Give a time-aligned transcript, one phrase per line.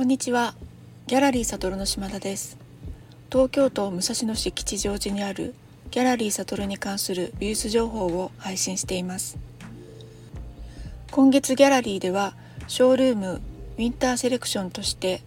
[0.00, 0.54] こんにちは。
[1.08, 2.56] ギャラリー悟の島田です。
[3.30, 5.54] 東京都武蔵野市吉祥寺にある
[5.90, 9.36] ギャラリー悟に関する美術情報を配信しています。
[11.10, 12.32] 今月ギャラリーでは
[12.66, 13.42] ショールーム
[13.76, 15.20] ウィンターセレクションとして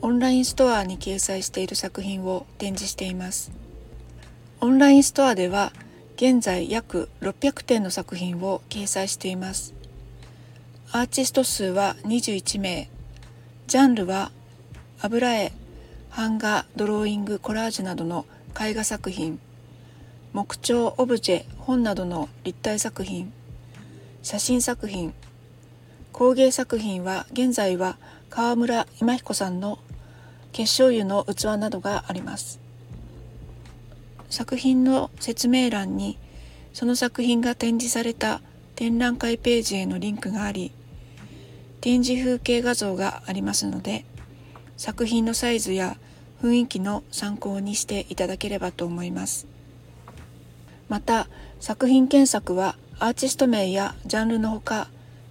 [0.00, 3.50] オンラインストアに掲載している作品を展示しています。
[4.60, 5.72] オンラインストアでは
[6.14, 9.74] 現在約600点の作品を掲載しています。
[10.92, 12.93] アーティスト数は21名。
[13.66, 14.30] ジャンルは
[15.00, 15.52] 油絵
[16.14, 18.26] 版画ドローイングコラージュなどの
[18.60, 19.40] 絵画作品。
[20.34, 23.32] 木彫オブジェ本などの立体作品。
[24.22, 25.14] 写真作品。
[26.12, 27.96] 工芸作品は現在は
[28.28, 29.78] 川村今彦さんの
[30.52, 32.60] 結晶油の器などがあります。
[34.28, 36.18] 作品の説明欄に
[36.74, 38.42] その作品が展示された
[38.76, 40.70] 展覧会ページへのリンクがあり
[41.84, 44.06] 展示風景画像がありますので
[44.78, 45.98] 作品のサイズや
[46.40, 49.46] 雰囲気の参考にしていただければと思います。
[50.88, 51.28] また
[51.60, 54.88] 作品検索はアーティスト名やジャンルのほか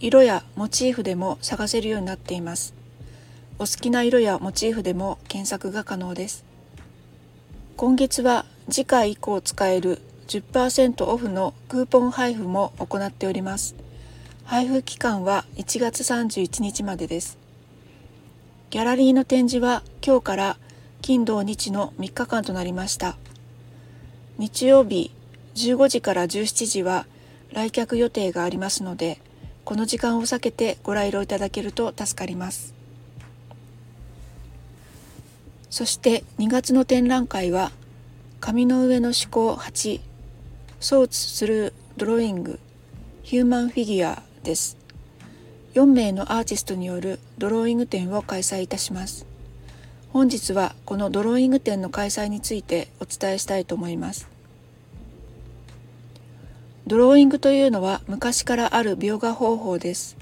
[0.00, 2.74] 色やモチーフでも探せるようになっています。
[3.58, 6.44] お好きな色やモチーフでも検索が可能です。
[7.78, 13.83] 今月は次回以降使える10%オフのクーポン配布も行っております。
[14.46, 17.38] 配布期間は1月31日までです。
[18.68, 20.58] ギャラリーの展示は今日から
[21.00, 23.16] 金土日の3日間となりました。
[24.36, 25.10] 日曜日
[25.54, 27.06] 15時から17時は
[27.52, 29.18] 来客予定がありますので、
[29.64, 32.74] この時間を避けてご来廊いただけると助かります。
[35.70, 37.72] そして2月の展覧会は
[38.40, 40.00] 紙の上の思考8
[40.80, 42.60] ソーツするドローイング
[43.22, 44.76] ヒューマンフィギュアです。
[45.74, 49.26] 4名のアーティストによるドローイング展を開催いたします。
[50.12, 54.28] 本日はこのドローイング展の開催についてお伝えしたいと思います。
[56.86, 60.16] ドローイングというのは昔からある描画方法です。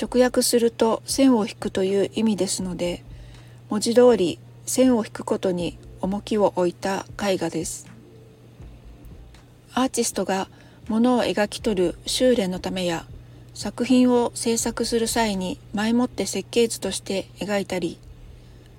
[0.00, 3.02] 直訳すると線を引くという意味ですので
[3.68, 7.86] 文字通り線を引くことに重きを置いた絵画です。
[9.74, 10.48] アーティストが
[10.90, 13.06] 物を描き取る修練のためや
[13.54, 18.00] 作品を制作する際に前もって設計図として描いたり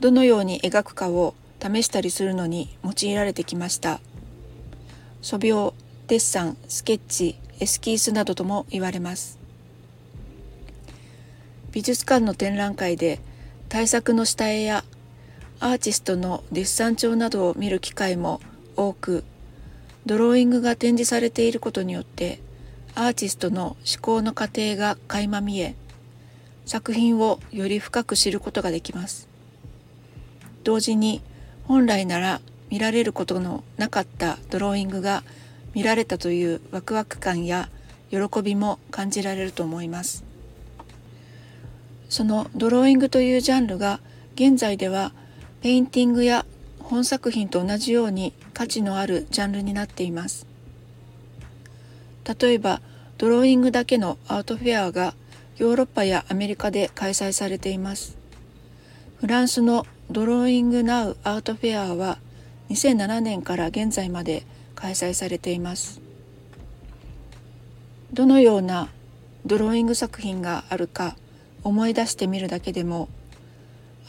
[0.00, 4.00] どのように描くかを試したりするのに用いられてきました。
[5.22, 5.74] 素描
[6.08, 9.38] デッサンスケッチエスキースなどとも言われます。
[11.70, 13.20] 美術館の展覧会で
[13.68, 14.82] 大作の下絵や
[15.60, 18.40] アーティストのデッサン帳などを見る機会も
[18.76, 19.22] 多く
[20.06, 22.40] ドローイングが展示されていることによって
[22.94, 25.74] アーティストの思考の過程が垣間見え
[26.66, 29.28] 作品をより深く知ることができます。
[30.64, 31.22] 同時に
[31.64, 32.40] 本来なら
[32.70, 35.22] 見られることのなかったドローイングが
[35.74, 37.68] 見られたというワクワク感や
[38.10, 40.24] 喜びも感じられると思います。
[42.08, 44.00] そのドローイングというジャンルが
[44.34, 45.12] 現在では
[45.62, 46.44] ペインティングや
[46.92, 50.46] 本作品と同じように価値のあるジャンルになっています。
[52.38, 52.82] 例えば
[53.16, 55.14] ドローイングだけのアートフェアが
[55.56, 58.18] ヨーロッパやアメリカで開催されています。
[59.16, 62.18] フランスのドローイングナウアートフェアは
[62.68, 64.42] 2007年から現在まで
[64.74, 66.02] 開催されています。
[68.12, 68.90] どのような
[69.46, 71.16] ドローイング作品があるか
[71.64, 73.08] 思い出してみるだけでも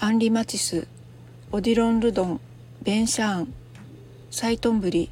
[0.01, 0.85] アンリ・マティス
[1.53, 2.41] オディロン・ルドン
[2.83, 3.53] ベン・シャーン
[4.29, 5.09] サイトンブリ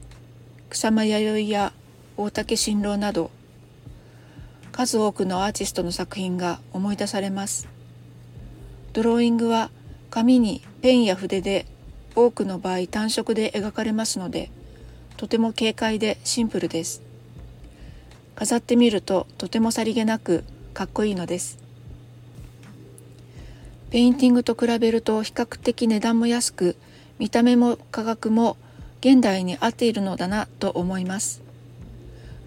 [0.70, 1.72] 草間弥生や
[2.18, 3.32] 大竹新郎など
[4.74, 7.70] 数多くのアーティストの作品が思い出されます。
[8.92, 9.72] ドローイングは
[10.10, 11.66] 紙にペンや筆で
[12.14, 14.52] 多くの場合単色で描かれますので
[15.16, 17.02] とても軽快でシンプルです。
[18.36, 20.44] 飾ってみるととてもさりげなく
[20.74, 21.58] かっこいいのです。
[23.92, 26.76] ペインティングと比べると比較的値段も安く
[27.22, 28.58] 見た目も価格も
[29.00, 31.44] 現代に合っているのだなと思います。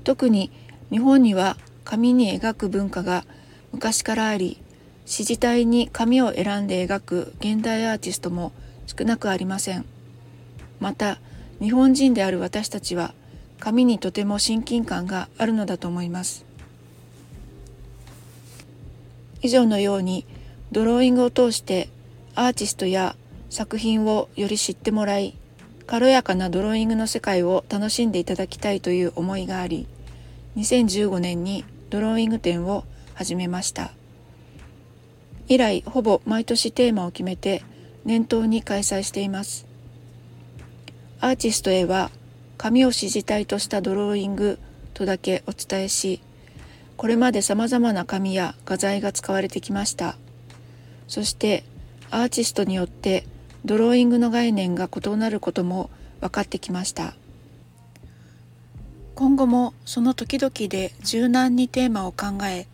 [0.03, 0.51] 特に
[0.91, 3.25] 日本には紙に描く文化が
[3.71, 4.59] 昔からあり
[5.07, 8.51] 詩自体に紙を選んで描く現代アーティストも
[8.89, 9.85] 少なくありません。
[10.81, 11.21] また
[11.61, 13.15] 日本人である私たちは
[13.61, 16.45] 紙にとても親近感があるのだと思います。
[19.41, 20.27] 以上のように
[20.73, 21.91] ドローイングを通して
[22.35, 23.15] アーティストや
[23.55, 25.39] 作品をより知ってもらい
[25.87, 29.87] 軽やかなドローイングの世界を楽しんでいただきたいという思いがあり
[30.57, 32.83] 2015年にドローイング展を
[33.15, 33.93] 始めました。
[35.47, 37.63] 以来ほぼ毎年テーマを決めて
[38.05, 39.67] 念頭に開催しています。
[41.21, 42.11] アーティストへは
[42.59, 44.59] 紙を支持体としたドローイング
[44.95, 46.21] とだけお伝えし
[46.97, 50.17] これまで様々な紙や画材が使われてきました。
[51.07, 51.63] そして
[52.11, 53.29] アーティストによって
[53.65, 55.91] ドローイングの概念が異なることも
[56.21, 57.15] 分かってきました。
[59.15, 62.67] 今後もその時々で柔軟にテーマを考え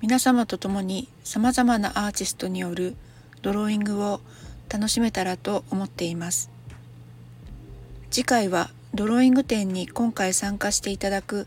[0.00, 2.96] 皆様と共に様々なアーティストによる
[3.42, 4.20] ドローイングを
[4.68, 6.50] 楽しめたらと思っています。
[8.10, 11.46] 次回はドローイング展に今回参加していただく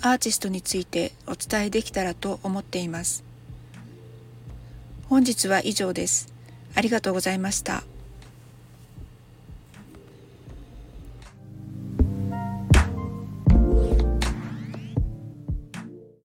[0.00, 3.24] アーティストについてお伝えできたらと思っています。
[5.08, 6.32] 本日は以上です。
[6.74, 7.84] ありがとうございました。